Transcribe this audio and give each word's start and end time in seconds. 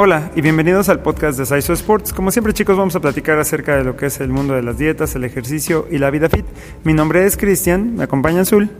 Hola 0.00 0.30
y 0.36 0.42
bienvenidos 0.42 0.88
al 0.90 1.02
podcast 1.02 1.36
de 1.36 1.44
Saiso 1.44 1.72
Sports. 1.72 2.12
Como 2.12 2.30
siempre 2.30 2.52
chicos 2.52 2.76
vamos 2.78 2.94
a 2.94 3.00
platicar 3.00 3.36
acerca 3.40 3.76
de 3.76 3.82
lo 3.82 3.96
que 3.96 4.06
es 4.06 4.20
el 4.20 4.28
mundo 4.28 4.54
de 4.54 4.62
las 4.62 4.78
dietas, 4.78 5.16
el 5.16 5.24
ejercicio 5.24 5.88
y 5.90 5.98
la 5.98 6.08
vida 6.12 6.28
fit. 6.28 6.46
Mi 6.84 6.92
nombre 6.92 7.26
es 7.26 7.36
Cristian, 7.36 7.96
me 7.96 8.04
acompaña 8.04 8.42
Azul. 8.42 8.70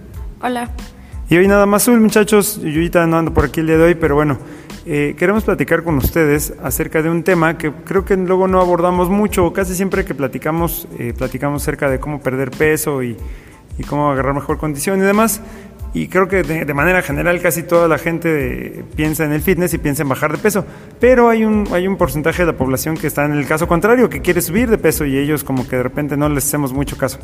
Hola. 0.41 0.71
Y 1.29 1.37
hoy 1.37 1.49
nada 1.49 1.67
más 1.67 1.83
Azul 1.83 1.99
muchachos, 1.99 2.61
yo 2.63 2.69
ahorita 2.69 3.05
no 3.09 3.19
ando 3.19 3.35
por 3.35 3.47
aquí 3.47 3.59
el 3.59 3.67
día 3.67 3.79
de 3.79 3.83
hoy, 3.83 3.95
pero 3.97 4.15
bueno, 4.15 4.39
eh, 4.87 5.17
queremos 5.19 5.43
platicar 5.43 5.83
con 5.83 5.97
ustedes 5.97 6.55
acerca 6.63 7.03
de 7.03 7.11
un 7.11 7.25
tema 7.25 7.59
que 7.59 7.73
creo 7.73 8.05
que 8.05 8.17
luego 8.17 8.47
no 8.47 8.61
abordamos 8.61 9.11
mucho, 9.11 9.53
casi 9.53 9.75
siempre 9.75 10.05
que 10.05 10.15
platicamos, 10.15 10.87
eh, 11.01 11.15
platicamos 11.19 11.63
acerca 11.63 11.91
de 11.91 11.99
cómo 11.99 12.21
perder 12.21 12.53
peso 12.53 13.03
y, 13.03 13.17
y 13.77 13.83
cómo 13.83 14.09
agarrar 14.09 14.35
mejor 14.35 14.59
condición 14.59 15.01
y 15.01 15.03
demás. 15.03 15.41
Y 15.95 16.09
creo 16.09 16.29
que 16.29 16.43
de, 16.43 16.75
manera 16.75 17.03
general 17.03 17.41
casi 17.41 17.63
toda 17.63 17.89
la 17.89 17.99
gente 17.99 18.85
piensa 18.95 19.25
en 19.25 19.33
el 19.33 19.41
fitness 19.41 19.73
y 19.75 19.79
piensa 19.79 20.03
en 20.03 20.09
bajar 20.09 20.33
de 20.33 20.39
peso. 20.39 20.65
Pero 21.01 21.31
hay 21.31 21.45
un, 21.45 21.67
hay 21.73 21.87
un 21.87 21.97
porcentaje 21.97 22.43
de 22.43 22.53
la 22.53 22.59
población 22.59 22.97
que 22.97 23.07
está 23.07 23.25
en 23.25 23.33
el 23.33 23.47
caso 23.47 23.67
contrario, 23.67 24.11
que 24.11 24.21
quiere 24.21 24.43
subir 24.43 24.69
de 24.69 24.77
peso 24.77 25.07
y 25.07 25.17
ellos 25.17 25.45
como 25.45 25.67
que 25.67 25.77
de 25.77 25.83
repente 25.83 26.17
no 26.17 26.29
les 26.29 26.45
hacemos 26.47 26.73
mucho 26.73 26.99
caso. 26.99 27.19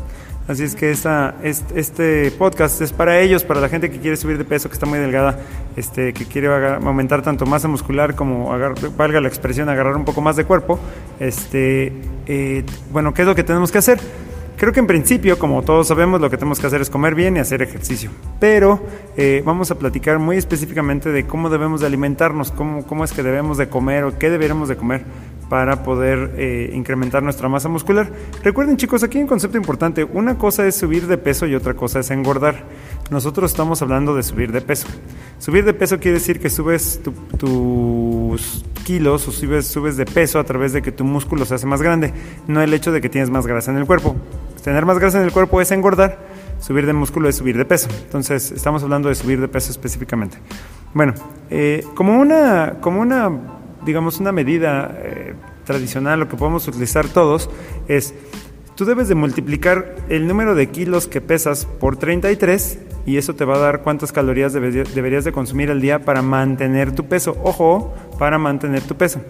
Así 0.48 0.62
es 0.62 0.74
que 0.74 0.90
esta, 0.90 1.36
este, 1.42 2.30
podcast 2.32 2.80
es 2.80 2.92
para 2.92 3.20
ellos, 3.20 3.44
para 3.44 3.60
la 3.60 3.68
gente 3.68 3.90
que 3.90 3.98
quiere 3.98 4.16
subir 4.16 4.38
de 4.38 4.44
peso, 4.44 4.68
que 4.68 4.74
está 4.74 4.86
muy 4.86 4.98
delgada, 4.98 5.38
este, 5.76 6.12
que 6.12 6.26
quiere 6.26 6.48
aumentar 6.48 7.22
tanto 7.22 7.46
masa 7.46 7.68
muscular 7.68 8.14
como, 8.14 8.50
valga 8.96 9.20
la 9.20 9.28
expresión, 9.28 9.68
agarrar 9.68 9.96
un 9.96 10.04
poco 10.04 10.20
más 10.20 10.36
de 10.36 10.44
cuerpo. 10.44 10.78
Este, 11.20 11.92
eh, 12.26 12.64
bueno, 12.90 13.12
¿qué 13.12 13.22
es 13.22 13.28
lo 13.28 13.34
que 13.34 13.44
tenemos 13.44 13.70
que 13.70 13.78
hacer? 13.78 14.00
Creo 14.56 14.72
que 14.72 14.80
en 14.80 14.86
principio, 14.86 15.38
como 15.38 15.62
todos 15.62 15.88
sabemos, 15.88 16.20
lo 16.20 16.30
que 16.30 16.36
tenemos 16.36 16.60
que 16.60 16.66
hacer 16.66 16.80
es 16.80 16.88
comer 16.88 17.14
bien 17.14 17.36
y 17.36 17.40
hacer 17.40 17.60
ejercicio. 17.60 18.10
Pero 18.38 18.80
eh, 19.16 19.42
vamos 19.44 19.70
a 19.70 19.78
platicar 19.78 20.18
muy 20.18 20.36
específicamente 20.36 21.10
de 21.10 21.26
cómo 21.26 21.50
debemos 21.50 21.80
de 21.80 21.88
alimentarnos, 21.88 22.52
cómo, 22.52 22.86
cómo 22.86 23.04
es 23.04 23.12
que 23.12 23.22
debemos 23.22 23.58
de 23.58 23.68
comer 23.68 24.04
o 24.04 24.16
qué 24.16 24.30
deberíamos 24.30 24.68
de 24.68 24.76
comer 24.76 25.04
para 25.54 25.84
poder 25.84 26.32
eh, 26.36 26.72
incrementar 26.74 27.22
nuestra 27.22 27.48
masa 27.48 27.68
muscular. 27.68 28.10
Recuerden 28.42 28.76
chicos, 28.76 29.04
aquí 29.04 29.18
hay 29.18 29.22
un 29.22 29.28
concepto 29.28 29.56
importante. 29.56 30.02
Una 30.02 30.36
cosa 30.36 30.66
es 30.66 30.74
subir 30.74 31.06
de 31.06 31.16
peso 31.16 31.46
y 31.46 31.54
otra 31.54 31.74
cosa 31.74 32.00
es 32.00 32.10
engordar. 32.10 32.64
Nosotros 33.08 33.52
estamos 33.52 33.80
hablando 33.80 34.16
de 34.16 34.24
subir 34.24 34.50
de 34.50 34.60
peso. 34.60 34.88
Subir 35.38 35.64
de 35.64 35.72
peso 35.72 36.00
quiere 36.00 36.14
decir 36.14 36.40
que 36.40 36.50
subes 36.50 37.00
tus 37.38 38.64
kilos 38.84 39.28
o 39.28 39.30
subes, 39.30 39.68
subes 39.68 39.96
de 39.96 40.06
peso 40.06 40.40
a 40.40 40.44
través 40.44 40.72
de 40.72 40.82
que 40.82 40.90
tu 40.90 41.04
músculo 41.04 41.44
se 41.44 41.54
hace 41.54 41.66
más 41.66 41.80
grande, 41.80 42.12
no 42.48 42.60
el 42.60 42.74
hecho 42.74 42.90
de 42.90 43.00
que 43.00 43.08
tienes 43.08 43.30
más 43.30 43.46
grasa 43.46 43.70
en 43.70 43.76
el 43.76 43.86
cuerpo. 43.86 44.16
Tener 44.64 44.84
más 44.84 44.98
grasa 44.98 45.20
en 45.20 45.24
el 45.24 45.30
cuerpo 45.30 45.60
es 45.60 45.70
engordar, 45.70 46.18
subir 46.58 46.84
de 46.84 46.94
músculo 46.94 47.28
es 47.28 47.36
subir 47.36 47.56
de 47.56 47.64
peso. 47.64 47.88
Entonces, 48.06 48.50
estamos 48.50 48.82
hablando 48.82 49.08
de 49.08 49.14
subir 49.14 49.40
de 49.40 49.46
peso 49.46 49.70
específicamente. 49.70 50.36
Bueno, 50.94 51.14
eh, 51.48 51.84
como, 51.94 52.18
una, 52.18 52.78
como 52.80 53.00
una, 53.00 53.30
digamos, 53.84 54.20
una 54.20 54.32
medida 54.32 54.96
eh, 55.02 55.34
tradicional, 55.64 56.20
lo 56.20 56.28
que 56.28 56.36
podemos 56.36 56.66
utilizar 56.68 57.08
todos 57.08 57.50
es, 57.88 58.14
tú 58.74 58.84
debes 58.84 59.08
de 59.08 59.14
multiplicar 59.14 59.96
el 60.08 60.26
número 60.26 60.54
de 60.54 60.68
kilos 60.68 61.06
que 61.06 61.20
pesas 61.20 61.66
por 61.66 61.96
33 61.96 62.78
y 63.06 63.18
eso 63.18 63.34
te 63.34 63.44
va 63.44 63.56
a 63.56 63.58
dar 63.58 63.82
cuántas 63.82 64.12
calorías 64.12 64.52
deberías 64.52 65.24
de 65.24 65.32
consumir 65.32 65.70
al 65.70 65.80
día 65.80 66.04
para 66.04 66.22
mantener 66.22 66.92
tu 66.92 67.06
peso. 67.06 67.36
Ojo, 67.42 67.94
para 68.18 68.38
mantener 68.38 68.82
tu 68.82 68.96
peso 68.96 69.20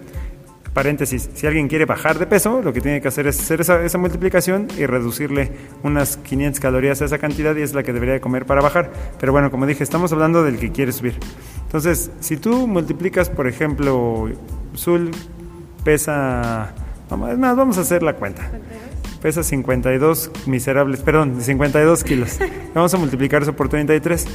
paréntesis, 0.75 1.29
si 1.33 1.47
alguien 1.47 1.69
quiere 1.69 1.85
bajar 1.85 2.19
de 2.19 2.27
peso, 2.27 2.61
lo 2.61 2.73
que 2.73 2.81
tiene 2.81 2.99
que 2.99 3.07
hacer 3.07 3.25
es 3.27 3.39
hacer 3.39 3.61
esa, 3.61 3.97
multiplicación 3.97 4.67
y 4.77 4.85
reducirle 4.85 5.49
unas 5.83 6.17
500 6.17 6.59
calorías 6.59 7.01
a 7.01 7.05
esa 7.05 7.17
cantidad 7.17 7.55
y 7.55 7.61
es 7.61 7.73
la 7.73 7.81
que 7.81 7.93
debería 7.93 8.15
de 8.15 8.19
comer 8.19 8.45
para 8.45 8.61
bajar. 8.61 8.91
Pero 9.17 9.31
bueno, 9.31 9.49
como 9.49 9.65
dije, 9.65 9.85
estamos 9.85 10.11
hablando 10.11 10.43
del 10.43 10.59
que 10.59 10.73
quiere 10.73 10.91
subir. 10.91 11.17
Entonces, 11.63 12.11
si 12.19 12.35
tú 12.35 12.67
multiplicas, 12.67 13.29
por 13.29 13.47
ejemplo, 13.47 14.29
Zul 14.75 15.11
pesa, 15.85 16.73
vamos, 17.09 17.37
más, 17.37 17.55
vamos 17.55 17.77
a 17.77 17.81
hacer 17.81 18.03
la 18.03 18.17
cuenta. 18.17 18.51
Pesa 19.21 19.43
52 19.43 20.29
miserables, 20.45 20.99
perdón, 20.99 21.41
52 21.41 22.03
kilos. 22.03 22.37
Vamos 22.75 22.93
a 22.93 22.97
multiplicar 22.97 23.41
eso 23.41 23.55
por 23.55 23.69
33. 23.69 24.27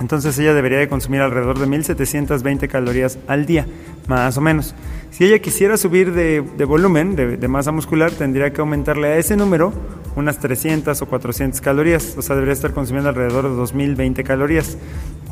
Entonces 0.00 0.38
ella 0.38 0.54
debería 0.54 0.78
de 0.78 0.88
consumir 0.88 1.20
alrededor 1.20 1.58
de 1.58 1.66
1720 1.66 2.68
calorías 2.68 3.18
al 3.28 3.46
día, 3.46 3.66
más 4.08 4.36
o 4.36 4.40
menos. 4.40 4.74
Si 5.10 5.24
ella 5.24 5.38
quisiera 5.38 5.76
subir 5.76 6.12
de, 6.12 6.40
volumen, 6.64 7.14
de, 7.14 7.48
masa 7.48 7.70
muscular, 7.70 8.10
tendría 8.10 8.52
que 8.52 8.60
aumentarle 8.60 9.08
a 9.08 9.16
ese 9.16 9.36
número 9.36 9.72
unas 10.16 10.38
300 10.38 11.00
o 11.00 11.06
400 11.06 11.60
calorías. 11.60 12.16
O 12.18 12.22
sea, 12.22 12.34
debería 12.34 12.54
estar 12.54 12.72
consumiendo 12.72 13.10
alrededor 13.10 13.48
de 13.48 13.54
2020 13.54 14.24
calorías 14.24 14.76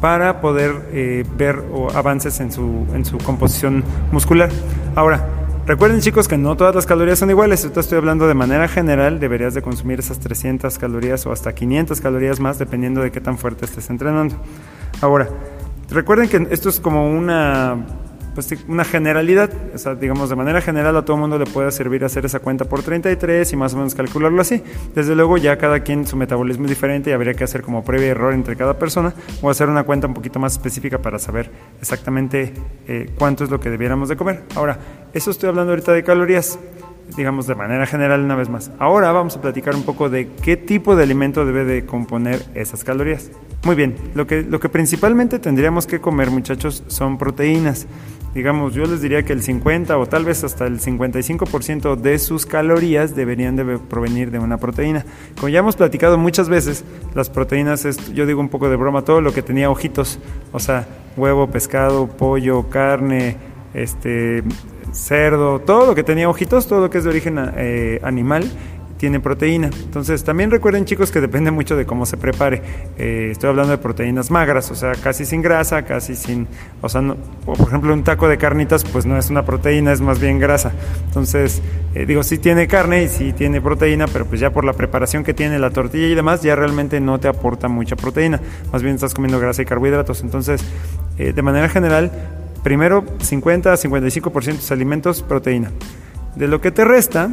para 0.00 0.41
poder 0.41 0.73
eh, 0.93 1.25
ver 1.37 1.65
avances 1.94 2.39
en 2.39 2.53
su, 2.53 2.87
en 2.94 3.05
su 3.05 3.19
composición 3.19 3.83
muscular. 4.12 4.50
Ahora, 4.94 5.41
Recuerden 5.65 6.00
chicos 6.00 6.27
que 6.27 6.37
no 6.37 6.56
todas 6.56 6.75
las 6.75 6.87
calorías 6.87 7.21
son 7.21 7.31
iguales, 7.31 7.62
Yo 7.73 7.81
estoy 7.81 7.97
hablando 7.97 8.27
de 8.27 8.34
manera 8.34 8.67
general, 8.67 9.21
deberías 9.21 9.55
de 9.55 9.62
consumir 9.62 10.00
esas 10.00 10.19
300 10.19 10.77
calorías 10.77 11.25
o 11.25 11.31
hasta 11.31 11.55
500 11.55 12.00
calorías 12.00 12.41
más 12.41 12.59
dependiendo 12.59 13.00
de 13.00 13.12
qué 13.12 13.21
tan 13.21 13.39
fuerte 13.39 13.65
estés 13.65 13.89
entrenando. 13.89 14.34
Ahora, 15.00 15.28
recuerden 15.89 16.28
que 16.28 16.49
esto 16.50 16.69
es 16.69 16.81
como 16.81 17.09
una 17.09 17.87
pues 18.34 18.54
una 18.69 18.84
generalidad, 18.84 19.50
o 19.75 19.78
sea, 19.78 19.94
digamos 19.94 20.31
de 20.31 20.37
manera 20.37 20.60
general 20.60 20.97
a 20.97 21.04
todo 21.04 21.16
mundo 21.16 21.38
le 21.38 21.47
puede 21.47 21.70
servir 21.70 22.04
hacer 22.04 22.25
esa 22.25 22.41
cuenta 22.41 22.65
por 22.65 22.82
33 22.82 23.53
y 23.53 23.56
más 23.56 23.75
o 23.75 23.76
menos 23.76 23.94
calcularlo 23.94 24.41
así. 24.41 24.62
Desde 24.94 25.15
luego 25.15 25.37
ya 25.38 25.59
cada 25.59 25.81
quien 25.81 26.06
su 26.06 26.16
metabolismo 26.16 26.65
es 26.65 26.70
diferente 26.70 27.10
y 27.10 27.12
habría 27.12 27.34
que 27.34 27.44
hacer 27.44 27.62
como 27.62 27.84
previo 27.84 28.09
error 28.09 28.34
entre 28.34 28.56
cada 28.56 28.78
persona 28.78 29.12
o 29.41 29.50
hacer 29.50 29.69
una 29.69 29.84
cuenta 29.84 30.06
un 30.06 30.15
poquito 30.15 30.38
más 30.38 30.53
específica 30.53 30.98
para 30.98 31.19
saber 31.19 31.50
exactamente 31.81 32.54
eh, 32.87 33.10
cuánto 33.19 33.44
es 33.44 33.50
lo 33.50 33.60
que 33.60 33.70
debiéramos 33.70 34.09
de 34.09 34.16
comer. 34.16 34.43
Ahora, 34.54 34.78
eso 35.12 35.31
estoy 35.31 35.49
hablando 35.49 35.72
ahorita 35.72 35.93
de 35.93 36.03
calorías 36.03 36.59
digamos 37.16 37.46
de 37.46 37.54
manera 37.54 37.86
general 37.86 38.22
una 38.22 38.36
vez 38.36 38.48
más. 38.48 38.70
Ahora 38.78 39.12
vamos 39.12 39.36
a 39.36 39.40
platicar 39.40 39.74
un 39.74 39.82
poco 39.82 40.08
de 40.08 40.28
qué 40.42 40.56
tipo 40.56 40.96
de 40.96 41.02
alimento 41.02 41.44
debe 41.44 41.64
de 41.64 41.84
componer 41.84 42.42
esas 42.54 42.84
calorías. 42.84 43.30
Muy 43.64 43.76
bien, 43.76 43.94
lo 44.14 44.26
que, 44.26 44.42
lo 44.42 44.58
que 44.58 44.68
principalmente 44.68 45.38
tendríamos 45.38 45.86
que 45.86 46.00
comer 46.00 46.30
muchachos 46.30 46.82
son 46.88 47.18
proteínas. 47.18 47.86
Digamos, 48.34 48.72
yo 48.72 48.86
les 48.86 49.02
diría 49.02 49.24
que 49.24 49.34
el 49.34 49.42
50 49.42 49.98
o 49.98 50.06
tal 50.06 50.24
vez 50.24 50.42
hasta 50.42 50.66
el 50.66 50.80
55% 50.80 51.96
de 51.96 52.18
sus 52.18 52.46
calorías 52.46 53.14
deberían 53.14 53.56
de 53.56 53.78
provenir 53.78 54.30
de 54.30 54.38
una 54.38 54.56
proteína. 54.56 55.04
Como 55.36 55.50
ya 55.50 55.58
hemos 55.58 55.76
platicado 55.76 56.16
muchas 56.16 56.48
veces, 56.48 56.82
las 57.14 57.28
proteínas 57.28 57.84
es, 57.84 58.12
yo 58.14 58.24
digo 58.24 58.40
un 58.40 58.48
poco 58.48 58.70
de 58.70 58.76
broma, 58.76 59.02
todo 59.02 59.20
lo 59.20 59.34
que 59.34 59.42
tenía 59.42 59.70
ojitos, 59.70 60.19
o 60.50 60.58
sea, 60.58 60.88
huevo, 61.16 61.48
pescado, 61.48 62.06
pollo, 62.06 62.70
carne, 62.70 63.36
este, 63.75 64.43
cerdo, 64.93 65.60
todo 65.60 65.87
lo 65.87 65.94
que 65.94 66.05
tenía 66.05 66.28
ojitos, 66.28 66.66
todo 66.66 66.81
lo 66.81 66.91
que 66.91 66.99
es 66.99 67.05
de 67.05 67.10
origen 67.10 67.38
eh, 67.56 68.00
animal 68.03 68.50
tiene 68.99 69.19
proteína. 69.19 69.69
Entonces, 69.83 70.22
también 70.22 70.53
recuerden 70.53 70.84
chicos 70.84 71.10
que 71.10 71.21
depende 71.21 71.50
mucho 71.50 71.75
de 71.75 71.84
cómo 71.84 72.06
se 72.06 72.16
prepare. 72.16 72.62
Eh, 72.97 73.31
estoy 73.32 73.50
hablando 73.50 73.72
de 73.72 73.78
proteínas 73.78 74.31
magras, 74.31 74.71
o 74.71 74.77
sea, 74.77 74.93
casi 74.93 75.25
sin 75.25 75.43
grasa, 75.43 75.82
casi 75.82 76.15
sin, 76.15 76.47
o 76.81 76.88
sea, 76.88 77.03
por 77.44 77.59
ejemplo, 77.59 77.93
un 77.93 78.05
taco 78.05 78.28
de 78.28 78.38
carnitas, 78.38 78.84
pues 78.84 79.05
no 79.05 79.19
es 79.19 79.28
una 79.28 79.44
proteína, 79.44 79.91
es 79.91 80.00
más 80.00 80.21
bien 80.21 80.38
grasa. 80.38 80.71
Entonces, 81.06 81.62
eh, 81.97 82.06
digo, 82.06 82.22
sí 82.22 82.38
tiene 82.38 82.69
carne 82.69 83.03
y 83.03 83.09
sí 83.09 83.32
tiene 83.32 83.61
proteína, 83.61 84.06
pero 84.06 84.25
pues 84.25 84.38
ya 84.38 84.53
por 84.53 84.65
la 84.65 84.75
preparación 84.75 85.25
que 85.25 85.34
tiene 85.34 85.59
la 85.59 85.71
tortilla 85.71 86.06
y 86.06 86.15
demás, 86.15 86.43
ya 86.43 86.55
realmente 86.55 87.00
no 87.00 87.19
te 87.19 87.27
aporta 87.27 87.66
mucha 87.66 87.97
proteína. 87.97 88.41
Más 88.72 88.84
bien 88.84 88.94
estás 88.94 89.15
comiendo 89.15 89.41
grasa 89.41 89.62
y 89.62 89.65
carbohidratos. 89.65 90.22
Entonces, 90.22 90.62
de 91.16 91.43
manera 91.43 91.69
general, 91.69 92.12
Primero, 92.62 93.05
50 93.21 93.73
a 93.73 93.77
55% 93.77 94.69
de 94.69 94.75
alimentos, 94.75 95.23
proteína. 95.23 95.71
De 96.37 96.49
lo 96.49 96.61
que 96.61 96.71
te 96.71 96.84
resta, 96.84 97.31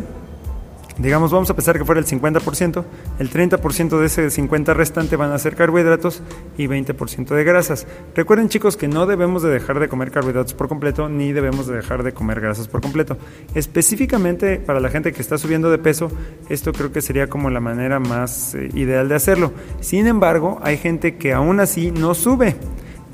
digamos, 1.00 1.32
vamos 1.32 1.50
a 1.50 1.56
pensar 1.56 1.78
que 1.78 1.86
fuera 1.86 2.00
el 2.00 2.06
50%, 2.06 2.84
el 3.20 3.30
30% 3.30 4.00
de 4.00 4.06
ese 4.06 4.28
50% 4.28 4.74
restante 4.74 5.16
van 5.16 5.32
a 5.32 5.38
ser 5.38 5.56
carbohidratos 5.56 6.22
y 6.58 6.68
20% 6.68 7.36
de 7.36 7.44
grasas. 7.44 7.88
Recuerden 8.16 8.50
chicos 8.50 8.76
que 8.76 8.88
no 8.88 9.06
debemos 9.06 9.42
de 9.42 9.50
dejar 9.50 9.80
de 9.80 9.88
comer 9.88 10.12
carbohidratos 10.12 10.54
por 10.54 10.68
completo 10.68 11.08
ni 11.08 11.32
debemos 11.32 11.68
de 11.68 11.78
dejar 11.78 12.04
de 12.04 12.12
comer 12.12 12.42
grasas 12.42 12.68
por 12.68 12.82
completo. 12.82 13.18
Específicamente 13.56 14.58
para 14.58 14.80
la 14.80 14.90
gente 14.90 15.14
que 15.14 15.22
está 15.22 15.38
subiendo 15.38 15.72
de 15.72 15.78
peso, 15.78 16.12
esto 16.50 16.74
creo 16.74 16.92
que 16.92 17.02
sería 17.02 17.28
como 17.28 17.50
la 17.50 17.62
manera 17.62 18.00
más 18.00 18.54
eh, 18.56 18.70
ideal 18.74 19.08
de 19.08 19.16
hacerlo. 19.16 19.54
Sin 19.80 20.06
embargo, 20.06 20.60
hay 20.64 20.78
gente 20.78 21.16
que 21.16 21.34
aún 21.34 21.60
así 21.62 21.92
no 21.92 22.14
sube. 22.14 22.58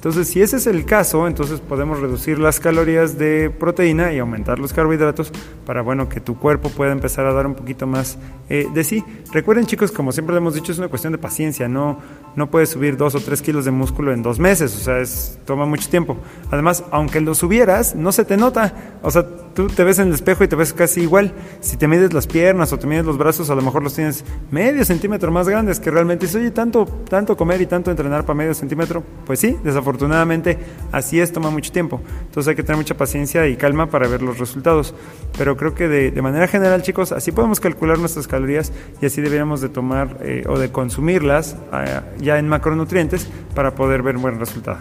Entonces, 0.06 0.28
si 0.28 0.40
ese 0.40 0.57
es 0.57 0.68
el 0.68 0.86
caso, 0.86 1.25
entonces 1.25 1.60
podemos 1.62 2.00
reducir 2.00 2.38
las 2.38 2.60
calorías 2.60 3.18
de 3.18 3.50
proteína 3.50 4.13
y 4.13 4.19
aumentar 4.19 4.60
los 4.60 4.72
carbohidratos 4.72 5.31
para, 5.66 5.81
bueno, 5.81 6.07
que 6.07 6.19
tu 6.19 6.38
cuerpo 6.38 6.69
pueda 6.69 6.92
empezar 6.92 7.25
a 7.25 7.34
dar 7.34 7.48
un 7.48 7.56
poquito 7.56 7.88
más 7.88 8.19
eh, 8.48 8.68
de 8.72 8.84
sí. 8.84 9.04
Recuerden, 9.34 9.66
chicos, 9.66 9.92
como 9.92 10.12
siempre 10.12 10.36
le 10.36 10.42
hemos 10.42 10.54
dicho, 10.54 10.72
es 10.72 10.78
una 10.78 10.90
cuestión 10.90 11.12
de 11.12 11.18
paciencia, 11.18 11.68
no, 11.68 11.98
no 12.36 12.52
puedes 12.52 12.69
subir 12.69 12.98
dos 12.98 13.16
o 13.16 13.19
tres 13.19 13.42
kilos 13.42 13.66
de 13.66 13.72
músculo 13.72 14.13
en 14.13 14.22
dos 14.22 14.38
meses, 14.38 14.75
o 14.75 14.80
sea, 14.80 15.00
es, 15.00 15.40
toma 15.44 15.66
mucho 15.66 15.90
tiempo. 15.90 16.18
Además, 16.51 16.84
aunque 16.92 17.19
lo 17.19 17.34
subieras, 17.34 17.96
no 17.96 18.12
se 18.12 18.25
te 18.25 18.38
nota, 18.38 19.00
o 19.01 19.10
sea, 19.10 19.25
tú 19.56 19.68
te 19.68 19.84
ves 19.84 19.98
en 20.00 20.10
el 20.10 20.13
espejo 20.13 20.44
y 20.44 20.48
te 20.48 20.56
ves 20.56 20.74
casi 20.74 21.02
igual. 21.02 21.34
Si 21.62 21.78
te 21.78 21.88
mides 21.88 22.13
las 22.13 22.28
piernas 22.28 22.72
o 22.74 22.78
te 22.78 22.86
mides 22.86 23.06
los 23.06 23.18
brazos, 23.18 23.50
a 23.50 23.56
lo 23.56 23.62
mejor 23.62 23.81
los 23.81 23.96
tienes 23.96 24.24
medio 24.52 24.84
centímetro 24.86 25.31
más 25.31 25.48
grandes, 25.48 25.80
que 25.80 25.90
realmente 25.90 26.25
dices, 26.25 26.42
oye, 26.42 26.52
tanto, 26.52 26.86
tanto 27.10 27.36
comer 27.36 27.62
y 27.62 27.66
tanto 27.66 27.90
entrenar 27.90 28.25
para 28.25 28.36
medio 28.36 28.54
centímetro. 28.54 29.02
Pues 29.25 29.40
sí, 29.40 29.57
desafortunadamente 29.63 30.60
así 30.92 31.19
es, 31.19 31.31
toma 31.31 31.50
mucho 31.50 31.72
tiempo. 31.72 32.02
Entonces 32.25 32.50
hay 32.50 32.56
que 32.56 32.63
tener 32.63 32.78
mucha 32.78 32.96
paciencia 32.96 33.48
y 33.48 33.56
calma 33.56 33.90
para 33.90 34.07
ver 34.07 34.22
los 34.22 34.38
resultados. 34.38 34.94
Pero 35.38 35.56
creo 35.56 35.74
que 35.74 35.88
de, 35.88 36.22
manera 36.22 36.48
general, 36.48 36.81
chicos, 36.81 37.12
así 37.13 37.31
podemos 37.31 37.60
calcular 37.60 37.98
nuestras 37.98 38.28
calorías 38.28 38.74
y 39.01 39.06
así 39.06 39.22
deberíamos 39.22 39.62
de 39.62 39.69
tomar 39.69 40.18
eh, 40.22 40.44
o 40.48 40.60
de 40.60 40.72
consumirlas 40.72 41.56
eh, 41.74 42.01
ya 42.19 42.38
en 42.38 42.50
macronutrientes 42.50 43.30
para 43.54 43.74
poder 43.74 44.04
ver 44.04 44.18
un 44.18 44.24
buen 44.24 44.40
resultado. 44.40 44.80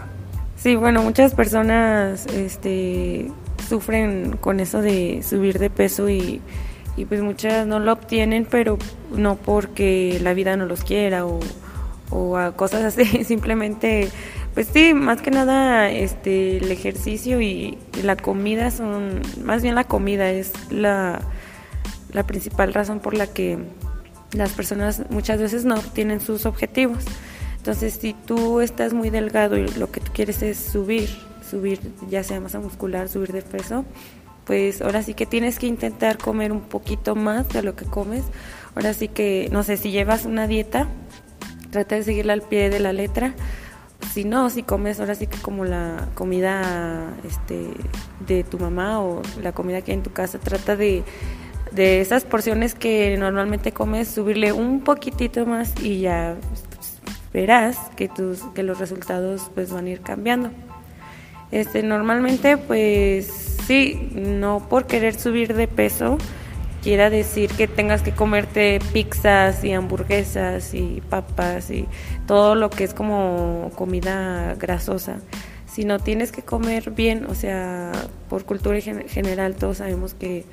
Sí, 0.57 0.75
bueno, 0.75 1.03
muchas 1.03 1.35
personas 1.35 2.25
este, 2.27 3.29
sufren 3.65 4.37
con 4.37 4.59
eso 4.59 4.81
de 4.81 5.23
subir 5.27 5.59
de 5.59 5.69
peso 5.69 6.09
y, 6.09 6.41
pues 7.09 7.21
muchas 7.21 7.67
no 7.67 7.79
lo 7.79 7.91
obtienen, 7.91 8.47
pero 8.49 8.77
no 9.11 9.35
porque 9.35 10.19
la 10.21 10.33
vida 10.33 10.55
no 10.55 10.65
los 10.65 10.83
quiera 10.83 11.25
o, 11.25 11.39
o 12.09 12.37
a 12.37 12.55
cosas 12.55 12.83
así, 12.83 13.23
simplemente, 13.25 14.09
pues 14.53 14.69
sí, 14.71 14.93
más 14.93 15.21
que 15.21 15.31
nada 15.31 15.89
este, 15.89 16.57
el 16.57 16.71
ejercicio 16.71 17.41
y, 17.41 17.77
la 18.03 18.15
comida 18.15 18.71
son, 18.71 19.21
más 19.43 19.61
bien 19.61 19.75
la 19.75 19.83
comida 19.83 20.29
es 20.29 20.53
la, 20.71 21.21
la 22.13 22.23
principal 22.23 22.73
razón 22.73 22.99
por 22.99 23.13
la 23.13 23.27
que 23.27 23.57
las 24.33 24.51
personas 24.51 25.03
muchas 25.09 25.39
veces 25.39 25.65
no 25.65 25.75
obtienen 25.75 26.19
sus 26.19 26.45
objetivos. 26.45 27.05
Entonces, 27.65 27.97
si 27.99 28.13
tú 28.13 28.61
estás 28.61 28.93
muy 28.93 29.09
delgado 29.09 29.57
y 29.57 29.67
lo 29.69 29.89
que 29.89 29.99
tú 29.99 30.11
quieres 30.13 30.43
es 30.43 30.55
subir, 30.55 31.09
subir 31.49 31.79
ya 32.11 32.21
sea 32.21 32.39
masa 32.39 32.59
muscular, 32.59 33.09
subir 33.09 33.31
de 33.31 33.41
peso, 33.41 33.85
pues 34.45 34.83
ahora 34.83 35.01
sí 35.01 35.15
que 35.15 35.25
tienes 35.25 35.57
que 35.57 35.65
intentar 35.65 36.19
comer 36.19 36.51
un 36.51 36.61
poquito 36.61 37.15
más 37.15 37.49
de 37.49 37.63
lo 37.63 37.75
que 37.75 37.85
comes. 37.85 38.23
Ahora 38.75 38.93
sí 38.93 39.07
que, 39.07 39.49
no 39.51 39.63
sé, 39.63 39.77
si 39.77 39.89
llevas 39.89 40.25
una 40.25 40.45
dieta, 40.45 40.87
trata 41.71 41.95
de 41.95 42.03
seguirla 42.03 42.33
al 42.33 42.43
pie 42.43 42.69
de 42.69 42.79
la 42.79 42.93
letra. 42.93 43.33
Si 44.13 44.25
no, 44.25 44.51
si 44.51 44.61
comes 44.61 44.99
ahora 44.99 45.15
sí 45.15 45.25
que 45.25 45.39
como 45.39 45.65
la 45.65 46.09
comida 46.13 47.15
este, 47.27 47.71
de 48.27 48.43
tu 48.43 48.59
mamá 48.59 49.01
o 49.01 49.23
la 49.41 49.53
comida 49.53 49.81
que 49.81 49.91
hay 49.91 49.97
en 49.97 50.03
tu 50.03 50.13
casa, 50.13 50.37
trata 50.37 50.75
de, 50.75 51.03
de 51.71 51.99
esas 51.99 52.25
porciones 52.25 52.75
que 52.75 53.17
normalmente 53.17 53.71
comes, 53.71 54.07
subirle 54.07 54.51
un 54.51 54.81
poquitito 54.81 55.47
más 55.47 55.73
y 55.81 56.01
ya 56.01 56.35
verás 57.35 57.77
que, 57.97 58.07
tus, 58.07 58.39
que 58.55 58.63
los 58.63 58.79
resultados 58.79 59.51
pues 59.53 59.69
van 59.69 59.87
a 59.87 59.89
ir 59.89 59.99
cambiando. 59.99 60.51
Este, 61.51 61.83
normalmente 61.83 62.57
pues 62.57 63.27
sí, 63.67 64.09
no 64.15 64.67
por 64.69 64.87
querer 64.87 65.19
subir 65.19 65.53
de 65.53 65.67
peso 65.67 66.17
quiera 66.81 67.09
decir 67.09 67.49
que 67.51 67.67
tengas 67.67 68.01
que 68.01 68.13
comerte 68.13 68.79
pizzas 68.93 69.63
y 69.63 69.73
hamburguesas 69.73 70.73
y 70.73 71.01
papas 71.09 71.71
y 71.71 71.87
todo 72.25 72.55
lo 72.55 72.69
que 72.69 72.85
es 72.85 72.93
como 72.93 73.69
comida 73.75 74.55
grasosa, 74.55 75.17
sino 75.65 75.99
tienes 75.99 76.31
que 76.31 76.43
comer 76.43 76.91
bien, 76.91 77.25
o 77.25 77.35
sea, 77.35 77.91
por 78.29 78.45
cultura 78.45 78.79
general 78.79 79.55
todos 79.55 79.77
sabemos 79.77 80.13
que 80.13 80.45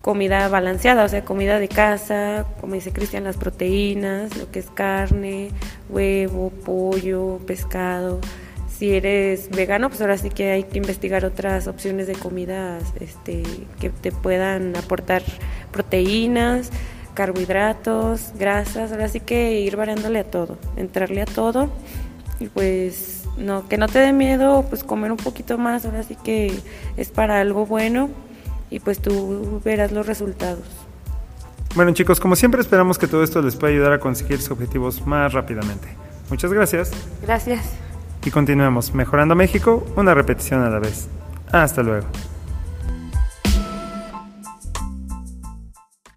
comida 0.00 0.48
balanceada, 0.48 1.04
o 1.04 1.08
sea, 1.08 1.24
comida 1.24 1.58
de 1.58 1.68
casa, 1.68 2.46
como 2.60 2.74
dice 2.74 2.92
Cristian, 2.92 3.24
las 3.24 3.36
proteínas, 3.36 4.36
lo 4.36 4.50
que 4.50 4.60
es 4.60 4.70
carne, 4.70 5.50
huevo, 5.88 6.50
pollo, 6.50 7.38
pescado. 7.46 8.20
Si 8.68 8.94
eres 8.94 9.50
vegano, 9.50 9.90
pues 9.90 10.00
ahora 10.00 10.16
sí 10.16 10.30
que 10.30 10.52
hay 10.52 10.64
que 10.64 10.78
investigar 10.78 11.26
otras 11.26 11.66
opciones 11.66 12.06
de 12.06 12.14
comidas 12.14 12.82
este, 12.98 13.42
que 13.78 13.90
te 13.90 14.10
puedan 14.10 14.74
aportar 14.74 15.22
proteínas, 15.70 16.70
carbohidratos, 17.12 18.32
grasas, 18.38 18.92
ahora 18.92 19.08
sí 19.08 19.20
que 19.20 19.60
ir 19.60 19.76
variándole 19.76 20.20
a 20.20 20.24
todo, 20.24 20.56
entrarle 20.76 21.20
a 21.20 21.26
todo 21.26 21.68
y 22.38 22.46
pues 22.46 23.24
no, 23.36 23.68
que 23.68 23.76
no 23.76 23.86
te 23.86 23.98
dé 23.98 24.14
miedo, 24.14 24.64
pues 24.70 24.82
comer 24.82 25.10
un 25.10 25.18
poquito 25.18 25.58
más, 25.58 25.84
ahora 25.84 26.02
sí 26.02 26.16
que 26.16 26.50
es 26.96 27.10
para 27.10 27.40
algo 27.40 27.66
bueno 27.66 28.08
y 28.70 28.80
pues 28.80 29.00
tú 29.00 29.60
verás 29.64 29.92
los 29.92 30.06
resultados. 30.06 30.64
Bueno 31.74 31.92
chicos, 31.92 32.18
como 32.18 32.34
siempre 32.34 32.60
esperamos 32.60 32.98
que 32.98 33.06
todo 33.06 33.22
esto 33.22 33.42
les 33.42 33.56
pueda 33.56 33.72
ayudar 33.72 33.92
a 33.92 34.00
conseguir 34.00 34.40
sus 34.40 34.52
objetivos 34.52 35.06
más 35.06 35.32
rápidamente. 35.32 35.88
Muchas 36.30 36.52
gracias. 36.52 36.90
Gracias. 37.22 37.72
Y 38.24 38.30
continuemos, 38.30 38.94
mejorando 38.94 39.34
México, 39.34 39.84
una 39.96 40.14
repetición 40.14 40.62
a 40.62 40.70
la 40.70 40.78
vez. 40.78 41.08
Hasta 41.52 41.82
luego. 41.82 42.06